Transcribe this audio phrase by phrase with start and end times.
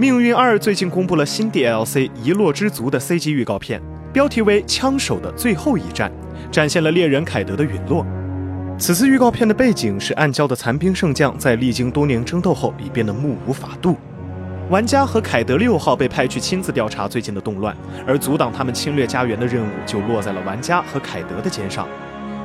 [0.00, 3.82] 命运二最近公布了新 DLC《遗落之族》的 CG 预告片，
[4.12, 6.08] 标题为《枪手的最后一战》，
[6.52, 8.06] 展现了猎人凯德的陨落。
[8.78, 13.96] 此次预告片的背景是暗礁的残兵圣将在历经多年争斗后已变得目无法度，
[14.70, 21.88] 玩家和凯德六号被派去亲自调查最近的动乱，而阻挡他们侵略家园的任务就落在了玩家和凯德的肩上。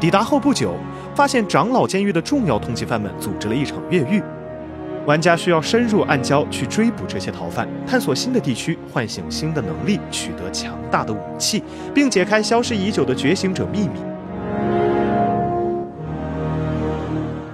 [0.00, 0.74] 抵达后不久，
[1.14, 4.22] 发现长老监狱的重要通缉犯们组织了一场越狱。
[5.04, 11.62] 玩家需要深入暗礁去追捕这些逃犯，探索新的地区，唤醒新的能力，取得强大的武器，
[11.92, 14.00] 并解开消失已久的觉醒者秘密。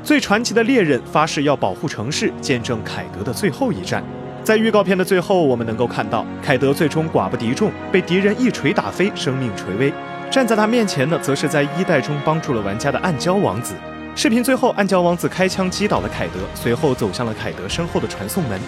[0.03, 4.03] 最传奇的猎人发誓要保护城市，见证凯德的最后一战。
[4.45, 9.93] 在预告片的最后，我们能够看到凯德最终寡不敌众，被敌人一锤打飞，生命垂危。
[10.31, 13.75] 站在他面前的，则是在一代中帮助了玩家的暗礁王子。
[14.19, 18.61] 视频最后，暗礁王子开枪击倒了凯德，随后走向了凯德身后的传送门。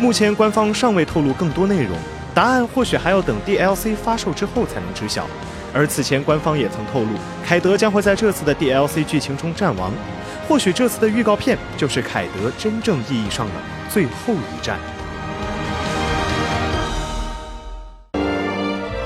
[0.00, 1.96] 目前官方尚未透露更多内容，
[2.34, 5.28] 答案或许还要等 DLC 发售之后才能知晓。
[5.72, 7.10] 而此前官方也曾透露，
[7.46, 9.92] 凯德将会在这次的 DLC 剧情中战亡。
[10.48, 13.52] 或许这次的预告片就是凯德真正意义上的
[13.88, 14.76] 最后一战。